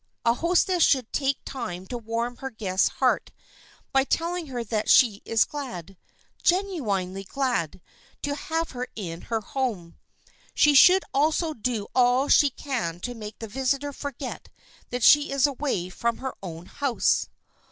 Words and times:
A 0.25 0.33
hostess 0.33 0.81
should 0.81 1.13
take 1.13 1.37
time 1.45 1.85
to 1.85 1.97
warm 1.99 2.37
her 2.37 2.49
guest's 2.49 2.87
heart 2.87 3.29
by 3.91 4.03
telling 4.03 4.47
her 4.47 4.63
that 4.63 4.89
she 4.89 5.21
is 5.25 5.45
glad, 5.45 5.95
genuinely 6.41 7.23
glad, 7.23 7.79
to 8.23 8.33
have 8.33 8.71
her 8.71 8.87
in 8.95 9.21
her 9.29 9.41
home. 9.41 9.99
She 10.55 10.73
should 10.73 11.03
also 11.13 11.53
do 11.53 11.85
all 11.93 12.29
she 12.29 12.49
can 12.49 12.99
to 13.01 13.13
make 13.13 13.37
the 13.37 13.47
visitor 13.47 13.93
forget 13.93 14.49
that 14.89 15.03
she 15.03 15.29
is 15.31 15.45
away 15.45 15.89
from 15.89 16.17
her 16.17 16.33
own 16.41 16.65
house. 16.65 17.29